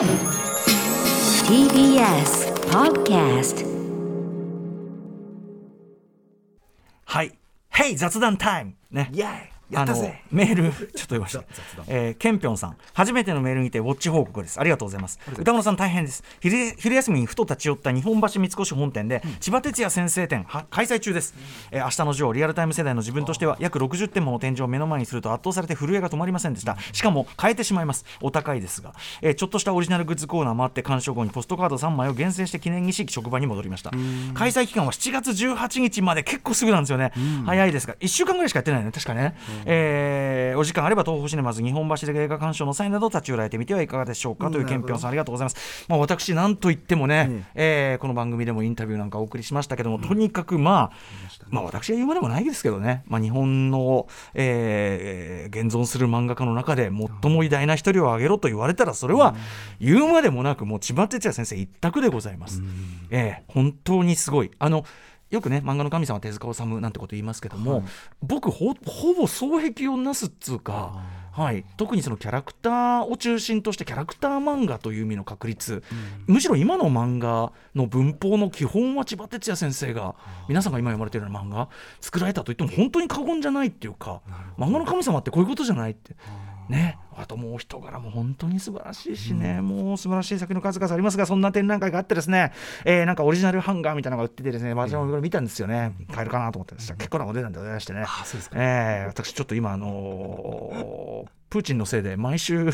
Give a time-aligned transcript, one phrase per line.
[0.00, 0.08] TBS
[2.70, 3.66] Podcast
[7.04, 7.38] はい
[7.70, 9.10] 「Hey 雑談タイム」ね
[9.74, 9.94] あの
[10.30, 11.44] メールちょっと読ました、
[11.86, 14.60] えー、ケンピョンさん初めてのメールにてウォッチ報告です。
[14.60, 15.18] ありがとうございます。
[15.38, 16.22] 歌村さん大変です。
[16.40, 21.34] 昼昼休みにふと立ち寄った日本橋三越本店で、千葉哲也先生展は開催中です、
[21.70, 26.76] えー明日のジョーリアルタイム世代の自分としては約60点もの展示を目の前にすると圧倒されて震えが止まりませんでした。
[26.92, 28.04] しかも変えてしまいます。
[28.20, 33.90] お高いですが、えーちょっとしたオリジナルグッズコーナーもあって鑑賞後にポストカード3枚を厳選して記念にし職場に戻りました。
[34.34, 37.12] 開催期間は7月18日まで結構すぐなんですよね、
[37.46, 38.92] 早いですが1週間ぐらいしかやってないね。
[38.92, 39.34] 確かね、
[39.66, 50.96] えーお時間あれば東宝シネマズ日本橋で映画鑑賞の際など立ち寄られてみてはいかがでしょうか、というケンピョンさんありがとうございます、まあ、私なんといってもね、えーこの番組でもインタビューなんかお送りしましたけども、とにかくまあ、
[51.48, 56.90] まあ私が言うまでもないですけどね、まあ、日本の、えー現存する漫画家の中で
[57.22, 59.34] 最も偉大な一人を挙げろと言われたらそれは
[59.80, 62.62] 言うまでもなくもう千葉哲也先生一択でございます、
[63.10, 64.50] えー本当にすごい。
[64.58, 64.84] あの
[65.30, 67.84] よくね漫画の神様手塚治虫なんてこと言いますけども、
[68.22, 70.96] 僕ほほぼ双璧をなすっつうか、
[71.32, 75.84] はい、特にそのキャラクターを中心としてキャラクター漫画という意味の確率、
[76.26, 80.16] むしろ今の漫画の文法の基本は千葉哲也先生が
[80.48, 81.68] 皆さんが今読まれているような漫画
[82.00, 84.20] 作られたと言っても本当に過言じゃないっていうか
[84.58, 86.16] 漫画の神様ってこういうことじゃないって。
[86.70, 92.52] ね、あともう人柄も本当に素晴らしいしね、もう素晴らしい作品の数々ありますがそんな展覧会があってですね、
[92.84, 95.94] えーなんかオリジナルハンガーみたいなのが売っててですね私もこれ見たんですよね。
[96.12, 98.04] 買えるかなと思って結構なお値段でございましてね。
[98.06, 98.56] あそうですか。
[98.58, 102.70] えー私ちょっと今あのープーチンのせいで毎週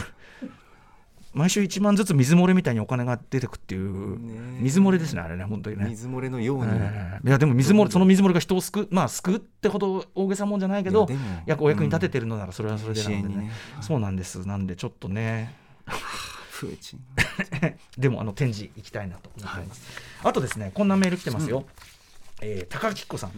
[1.36, 5.86] 毎週1万ずつ水漏れみたいにお金が出てくっていうね水漏れですねあれね本当にね。
[5.90, 13.50] 水漏れのように、えーいやでも水漏れその水漏れが人を救うまあ救うってほど大げさもんじゃないけどいやお役に立ててるのならそれはそれでなのでね。
[13.82, 14.46] そうなんです。
[14.46, 15.54] なんでちょっとね。
[16.58, 17.00] プーチン
[17.98, 19.82] でもあの展示行きたいなと思っています、
[20.24, 21.66] あとですねこんなメール来てますよ、
[22.42, 23.30] えー高木っ子さん。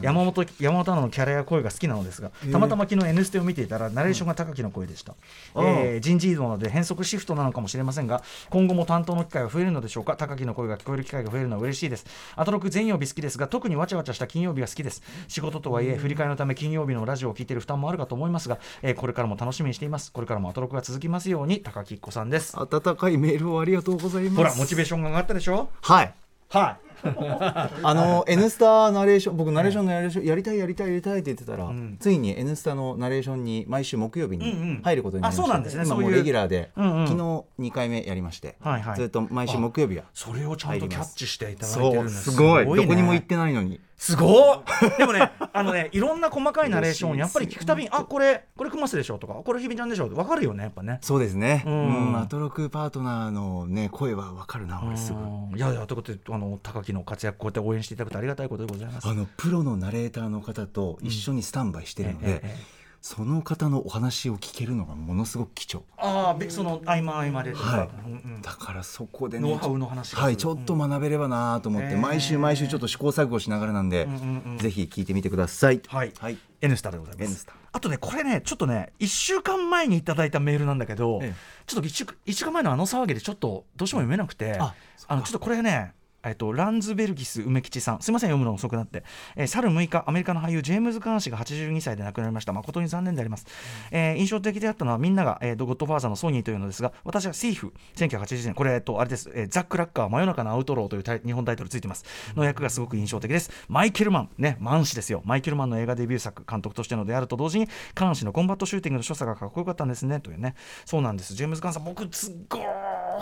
[0.00, 5.14] 山本山本アナのキャラや声が好きなのですがたまたま昨日「N ステ」を見ていたらナレーションが高木の声でした、
[5.56, 10.16] えー人事異動なので変則シフトなのかもしれませんが今後も担当の機会は増えるのでしょうか？
[10.16, 12.06] 高木の声が聞こえる機会が増えるのは嬉しいです。
[12.36, 15.02] アトロク全曜日好きですが特にわちゃわちゃした金曜日が好きです。
[15.26, 20.12] 仕事とはいえ振り替えのため金曜日のラジオを聞いている負担もあるかと思いますが、えーこれからも楽しみにしています。
[20.12, 22.56] これからもアトロクが続きますように高木っ子さんです。
[22.58, 24.36] 温かいメールをありがとうございます。
[24.36, 25.68] ほらモチベーションが上がったでしょ？
[25.82, 26.14] はい
[26.50, 26.88] はい。
[27.04, 31.70] あの「N スタ」ナレーション僕ナレーションのナレーションやりたいやりたいやりたいって言ってたら、
[32.00, 34.76] ついに「N スタ」のナレーションに毎週木曜日うんうん。
[34.78, 35.84] に入ることになりました、うなんですね。
[35.84, 37.06] 今もうレギュラーで、うんうん。
[37.06, 38.96] 昨日2回目やりまして、はいはい。
[38.96, 42.76] ずっと毎週木曜日はそれをちゃんとキャッチしていただいてるんですすごいね。
[42.76, 43.80] どこにも行ってないのに。
[43.96, 44.62] すごっ。
[44.98, 50.98] でもねあのねいろんな細かいナレーションをやっぱり聞くたびにあこれこれクマスでしょとかこれひびちゃんでしょって分かるよねやっぱね。
[51.02, 51.64] そうですね。
[51.66, 55.18] ううんん、アトロクパートナーのね声はわかるな俺すぐ。
[55.18, 59.08] うんいやいやということであの高木の活躍こうやって応援していただくとありがたいことでございます。
[59.08, 65.84] あのプロのナレーターの方と一緒にスタンバイしてるので、ええええその方のお話を聞けるのがものすごく貴重。
[65.96, 67.88] ああべその合間合間ではい。
[68.06, 68.42] うんうん。
[68.42, 72.00] だからそこでねノウハウの話はいちょっと学べればなと思って、うん。
[72.00, 74.58] 毎週毎週ちょっと試行錯誤しながらなんで、うんうんうん。
[74.58, 75.80] ぜひ聞いてみてください。
[75.86, 77.34] はい、はい、N スタでございます。
[77.36, 77.54] スタ。
[77.70, 81.34] あとねこれねちょっとね1週間前にいただいたメールなんだけど、ええ。
[81.66, 84.74] ちょっと1週一週間前のあの騒ぎでちょっとどうしても読めなくてあ
[85.06, 85.94] あのちょっとこれね
[86.28, 89.04] えっと、ランズベルギス梅吉さん、すみません、読むの遅くなって、
[89.36, 93.46] えー、去る6日、アメリカの俳優、ジェームズ・カーン氏が82歳で亡くなりました、誠に残念であります。
[93.90, 103.50] えー印象的であったのは、みんなが、えー、ゴッドファーザーのソニーというのですが、私はシーフ、1980年、これ、えっと、あれです、えーザ・クラッカー、真夜中のアウトローという日本タイトルついてます、の役がすごく印象的です。
[103.68, 112.58] マイケル・マン、ね、マン氏ですよ、マイケル・マンの映画デビュー作、監督としてのであると同時に、カーン氏のコンバットシューティングの所作がかっこよかったんですね、というね、そうなんです、ジェームズ・カーンさん、僕、すっご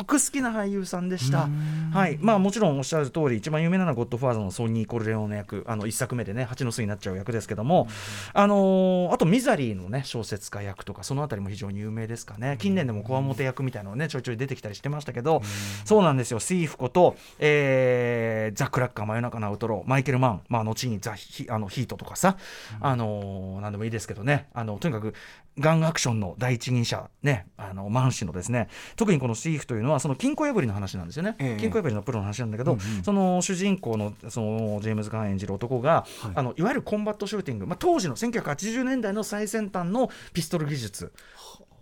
[0.05, 1.49] く好きな俳優さんでした。
[1.93, 7.89] はい、まあもちろんおっしゃる通り、一番有名なのはゴッドファーザーのソニー・コルレオーネ役、あの一作目でね、蜂の巣になっちゃう役ですけども、
[8.33, 12.57] あのーあとミザリーのね、小説家役とか、そのあたりも非常に有名ですかね。
[12.61, 15.43] 近年でもこわもて役みたいなのね、ちょいちょい出てきたりしてましたけど、
[15.85, 22.37] そうなんですよ、シーフこと、えーザ・クラッカー、真夜中のアウトロー、マイケル・マン、まあ後にザヒあのヒートとかさ、
[22.81, 25.15] あのーなんでもいいですけどね、あのとにかく、
[25.59, 31.37] ガンアクションの第一人者、ね、あのマン氏のですね、特にこのシーフというのは、その金庫破りの話なんですよね。
[31.39, 31.61] ええ。
[31.61, 41.13] 金庫破りのプロの話なんだけど、その主人公のそのジェームズ・カーン演じる男が、い、あのいわゆるコンバットシューティング、まあ、当時の1980年代の最先端のピストル技術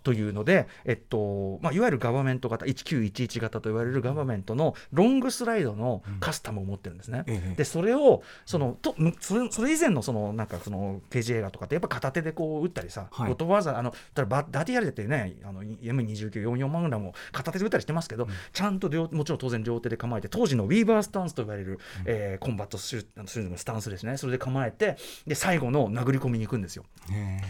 [0.04, 7.24] というので、えっとまあ、いわゆるガバメント型1911型と言われるガバメントのロングスライドのカスタムを持ってるんですね。
[7.26, 7.54] ええ。
[7.56, 13.28] でそれをそのとむそれそれ以前のそのなんかその刑事映画とかってやっぱ片手でこう撃ったりさ、はい。
[13.28, 24.16] ゴッドファーザーあの例えばバダディアルデってねあの M2944 万グラムを片手で撃ったりしてますけど、ちゃんと両もちろん当然両手で構えて当時のウィーバースタンスと言われる、えーコンバットするするのスタンスですね。
[24.18, 24.96] それで構えて
[25.26, 26.84] で最後の殴り込みに行くんですよ。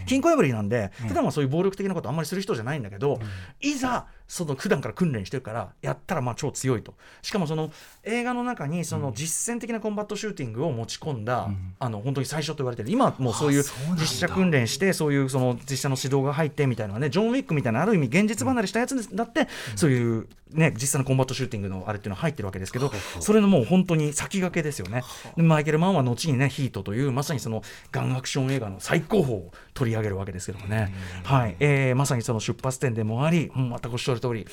[0.05, 3.19] 金庫破りなんで普段はそういう暴力的なことあんまりする人じゃないんだけど、
[3.59, 6.95] いざその普段から訓練してるからやったらまあ超強いと。
[7.21, 7.71] しかもその
[8.03, 11.49] 映画の中にその実践的なコンバットシューティングを持ち込んだ、
[11.79, 12.91] あの本当に最初と言われてる。
[12.91, 13.63] 今はもうそういう
[13.99, 25.03] 実射訓練してそういうその実射の指導が入ってみたいなねジョン・ウィックみたいなある意味現実離れしたやつだって、そういうね実際のコンバットシューティングのあれっていうのは入ってるわけですけどそれのもう本当に先駆けですよね。
[25.35, 30.93] でマイケル・マンは後にねヒートというまさにそのガンアクション映画の最高峰を取り上げるわけですけどもね、
[31.23, 31.55] はい。
[31.59, 34.47] えーまさにその出発点でもあり、うん、全くおっしゃる通り。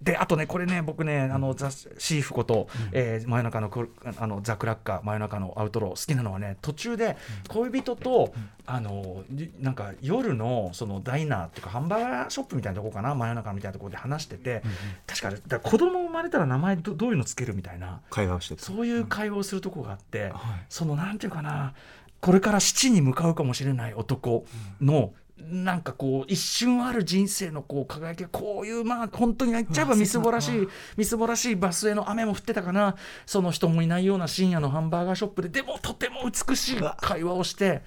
[0.00, 7.16] であとねこれね僕ねあのザ・シーフこと、えー真夜中のクあのザ・クラッカー真夜中のアウトロー好きなのはね途中で
[7.48, 8.32] 恋人と、
[8.64, 14.62] あのじなんか夜のそのダイナーっていうかハンバーガーショップみたいなとこかな真夜中みたいなところで話してて、
[15.06, 18.00] 確かだから子供生まれたら名前どどういうのつけるみたいな。
[18.10, 18.62] 会話をしてた。
[18.62, 20.32] そういう会話をするとこがあって、はい。
[20.68, 21.74] そのなんていうかな
[22.20, 24.44] これから死地に向かうかもしれない男
[24.80, 32.96] の、なんかこう一瞬ある人生のこう輝きがこういうまあ本当に言っちゃえばみすぼらしいみすぼらしいバスへの雨も降ってたかな。
[33.24, 37.82] その人もいないような深夜のハンバーガーショップででもとても美しい会話をして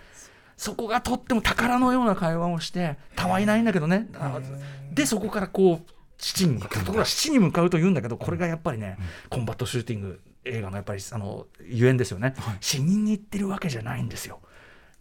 [0.57, 4.07] そこがとっても宝のような会話をしてたわいないんだけどね。
[4.15, 4.39] あ
[4.93, 8.97] でそこからこう死地に向かうところは死地に向かうと言うんだけどこれがやっぱりね、
[9.29, 14.39] コンバットシューティング映画のやっぱりあのゆえんですよね、死にに行ってるわけじゃないんですよ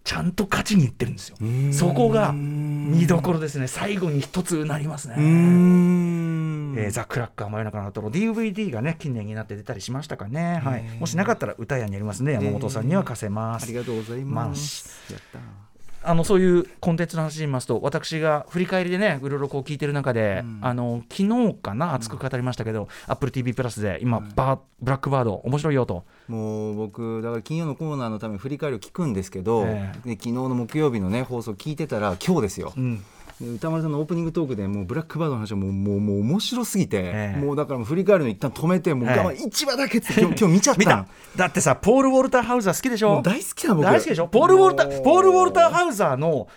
[0.04, 1.36] ちゃんと勝ちに行ってるんですよ。
[1.72, 3.68] そこが見どころですね。
[3.68, 5.14] 最後に一つなりますね。
[5.18, 15.69] えーザ・クラッカー真夜中のアウトロー DVD がね近年になって出たりしましたかね、はい、もしなかったら歌屋にありますね山本さんには貸せます、ありがとうございまますやった
[16.02, 26.04] あのそういうコンテンツの話で言いますと私が振り返りでねいろいろこう聞いてる中で、あの昨日かな熱く語りましたけど、AppleTV プラスで今、バーブラックバード面白いよと。
[26.28, 32.98] もう僕だから金曜のコーナーのために振り返りを聞くんですけど、えで昨日の木曜日のね放送聞いてたら今日ですよ、ん。
[32.98, 33.04] で
[33.42, 37.40] 歌丸さんのオープニングトークでもうブラックバードの話はもうもうもう面白すぎて、ええ。
[37.40, 41.06] もうだからもう振り返るの一旦止めてもうええ我慢1話だけって今日今日見ちゃった見た。
[41.36, 43.22] だってさポール・ウォルター・ハウザー好きでしょ？
[43.22, 43.84] 大好きな僕。
[43.84, 44.28] 大好きでしょ？
[44.28, 46.48] ポール・ウォルターポール・ウォルター・ハウザーの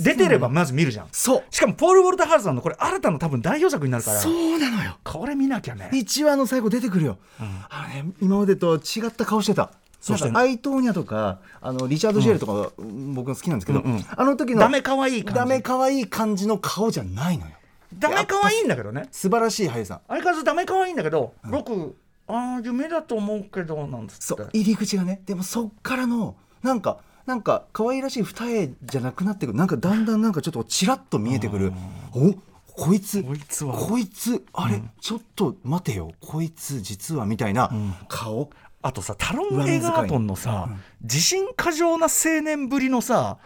[0.00, 1.06] 出てればまず見るじゃん。
[1.12, 1.44] そう。
[1.50, 4.18] しかもポール・ウォルター・ハウザーのこれ新たな多分代表作になるから。
[4.18, 4.96] そうなのよ。
[5.04, 5.90] これ見なきゃね。
[5.92, 9.70] 1話の最後出てくるよ、あのね、今までと違った顔してた
[10.02, 10.30] そうして。
[10.36, 12.72] アイトーニャとかあのリチャード・ジェールとか、
[13.14, 14.04] 僕が好きなんですけど、うんうん。
[14.14, 15.38] あの時のダメ可愛い感じ。
[15.40, 17.52] ダメ可愛い感じの顔じゃないのよ。
[17.98, 19.08] ダメ可愛いんだけどね。
[19.12, 20.00] 素晴らしい俳優さん。
[20.08, 21.96] 相変わらずダメ可愛いんだけど、僕
[22.26, 24.22] ああ夢だと思うけどなんつって。
[24.22, 25.22] そう入り口がね。
[25.24, 29.58] でもそっからのなんかなんか可愛らしい二重じゃなくなってくる。
[29.58, 31.72] なんかだんだんなんかちょっとちらっと見えてくる。
[32.12, 32.34] お
[32.74, 33.22] こいつ。
[33.22, 33.74] こいつは。
[33.74, 36.12] こいつあれ、ちょっと待てよ。
[36.20, 37.70] こいつ実はみたいな
[38.08, 38.48] 顔、
[38.82, 40.68] あとさタロン・エガートンのさ、
[41.02, 43.38] 自信過剰な青年ぶりのさ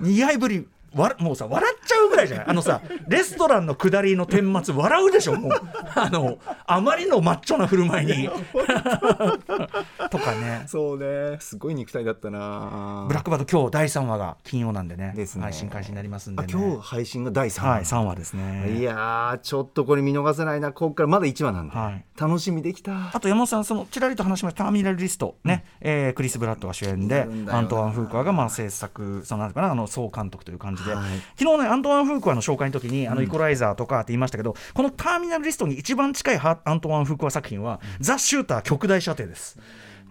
[0.00, 2.46] 似合いぶりわもうさ笑っちゃうぐらいじゃない？
[2.50, 5.34] あのさレストランの下りの顛末笑うでしょ？
[5.34, 5.52] もう。
[5.96, 8.28] あのあまりのマッチョな振る舞いに。
[10.10, 10.62] とかね。
[10.68, 11.36] そうね。
[11.40, 13.06] すごい肉体だったな。
[13.08, 15.42] ブラックバード今日第3話が金曜なんでねですね。
[15.42, 18.76] 配信開始になりますんであね今日配信が第3話、はい3話ですね。
[18.78, 20.70] いやーちょっとこれ見逃せないな。
[20.70, 23.10] ここからまだ1話なんで、はい楽しみできた。
[23.12, 24.64] あと山本さん、そのちらりと話しました。
[24.64, 31.04] ターミナルリストね、えークリス・ブラッドが主演でアントワン・フークアがまあ制作そのなんかなあの総監督という感じで、はい。
[31.36, 39.58] 昨日ねアントワン・フークアの紹介の時にあのイコライザーとかって言いましたけど、このターミナルリストに一番近いハアントワン・フークア作品は、ザ・シューター極大射程です。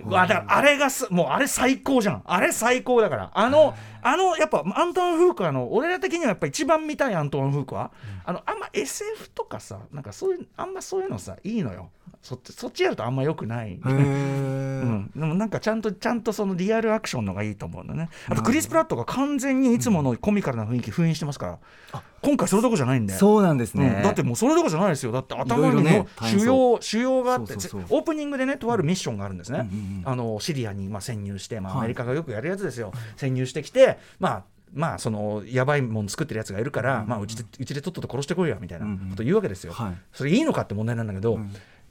[0.03, 2.23] わだからあれがすもうあれ最高じゃん。
[2.25, 3.31] あれ最高だから。
[3.33, 7.89] あのあのやっぱアントワン・フークアの俺ら的にはやっぱ一番見たいアントワン・フークア、
[8.25, 11.89] あのあんま SF とかさなんかそういうあんまそういうのさいいのよ
[12.23, 21.59] そっちやるとあんまよくない、へ うーん、でもなんかちゃんとちゃんとそのリアルアクションのがいいと思うんだねあとクリス・プラットが完全にいつものコミカルな雰囲気封印してますか
[21.91, 24.03] ら、今回それどころじゃないんでそうなんですね、うん。
[24.03, 25.11] だってもうそれどころじゃないですよ。
[25.11, 29.69] だって頭にも腫瘍腫瘍があってオープニングでねとあるミッションがあるんですね、
[30.05, 31.79] あのシリアにまあ潜入して、まあ、はい。
[31.79, 39.97] アメリカがよくやるやつですよ、潜入してきてまあまあそのやばいもん作ってるやつがいるから、まあ、うちでうちでとっとと殺してこいよみたいなこと言うわけですよ、はい。
[40.11, 41.39] それいいのかって問題なんだけど、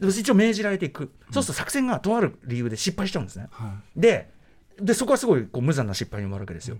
[0.00, 4.30] 一応命じられていく、そうすると作戦がとある理由で失敗しちゃうんですね、はで
[4.80, 6.78] でそこはすごいこう無残な失敗に終わるわけですよ、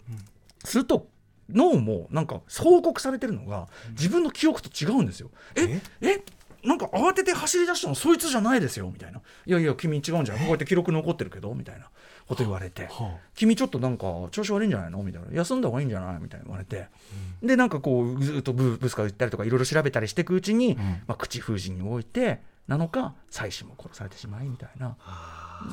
[0.65, 1.09] すると
[1.49, 5.31] 脳もなんか報告されてるのが自分の記憶と違うんですよ。
[5.55, 6.23] ええ？
[6.65, 10.39] なんか慌てて走り出したのそいつじゃないですよみたいな「いやいや君違うんじゃん。
[10.39, 11.91] こうやって記録残ってるけど」みたいな。
[12.29, 12.89] こと言われて
[13.35, 16.87] 「君ちょっとなんか調子悪いんじゃないの?」みたいな「休んだ方がいいんじゃない?」みたいな言われて、
[17.43, 20.77] でなんかこうずっとブーブスカ言ったりとかいろいろ調べたりしていくうちに、
[21.09, 24.97] まあ、口封じに置いてなのか妻子も殺されてしまいみたいな。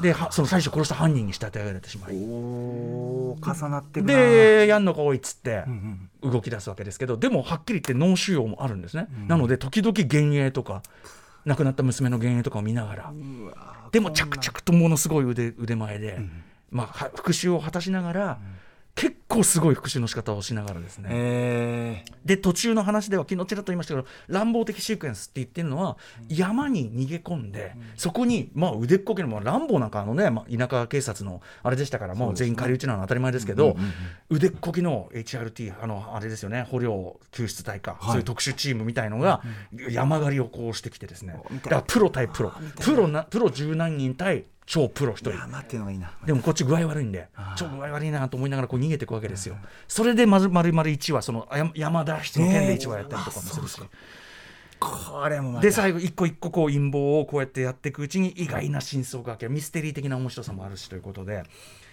[0.01, 2.15] ではその最初殺した犯人に仕立て上げられてしまい。
[2.15, 3.35] 重
[3.69, 10.83] なってでやんのかおいっつってうんうん動き出すわけですけどでもはっきり言って脳腫瘍もあるんですね、なので時々幻影とか
[11.45, 13.13] 亡くなった娘の幻影とかを見ながら。
[13.91, 16.19] でも着々とものすごい腕腕前で、
[16.69, 18.39] まあ、は復讐を果たしながら、
[18.99, 25.95] 結構すごい復讐の仕方をしながらですね、えで途中の話では昨日ちらっと言いましたけど乱暴的シークエンスって言ってるのは、
[26.27, 33.77] 山に逃げ込んで、そこに、まあ、腕っこきの、まあ、乱暴なんかあのね、まあ、田舎警察のあれでしたからもう全員仮打ちなのは当たり前ですけど、
[34.29, 39.41] 腕っこきの HRT あのあれですよね捕虜救出隊か、そういう特殊チームみたいのが、
[39.89, 41.39] 山狩りをこうしてきてですね。
[41.63, 42.51] だからプロ対プロ。
[42.81, 45.31] プロなプロ十何人対超プロ一人。
[46.27, 49.57] でもこっち具合悪いんで、ちょっと具合悪いなと思いながらこう逃げていくわけですよ。
[49.87, 53.81] それでまるまるまる1話、その山脱出の件で1話やったりとかもするし。
[54.79, 61.43] これもで最後一個一個こう陰謀をこうやってやっていくうちに意外な真相が明けるミステリー的な面白さもあるしということで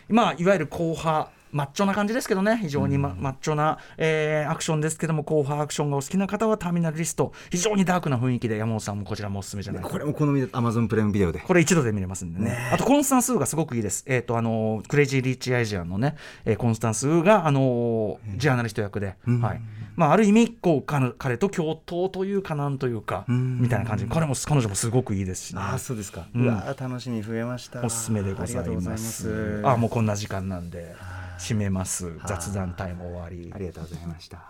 [0.09, 2.59] まあいわゆる硬派マッチョな感じですけどね。
[2.61, 7.33] 非常にマ,、マッチョな、えーアクションですけども硬派アクションがお好きな方はターミナルリスト。
[7.51, 9.89] 非常にダークな雰囲気で山本さんもこちらもおすすめじゃないか。
[9.89, 11.39] これも好みで Amazon プライムビデオで。
[11.39, 12.57] これ一度で見れますんでね。
[12.73, 14.05] あと、コンスタンスーがすごくいいです。
[14.07, 19.61] えっ、と、あのクレイジー・リッチ・アイジアンのね、えーコンスタンスーが、あのジャーナリスト役で、はい。
[19.97, 23.61] まあ、ある意味、こう、か彼と共闘というかなんというか、ん。
[23.63, 24.05] みたいな感じ。
[24.05, 25.61] で、彼も、彼女もすごくいいですしね。
[25.63, 27.83] ああそうですか、ううんわー楽しみ増えました。
[27.83, 28.97] おすすめでございま。
[28.99, 29.63] す。
[29.65, 30.95] あ、もうこんな時間なんで、
[31.39, 32.19] 締めます。
[32.27, 33.57] 雑談タイム終わりあ。
[33.57, 34.43] りがとうございました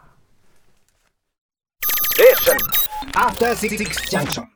[3.14, 3.78] After Six
[4.10, 4.55] Junction.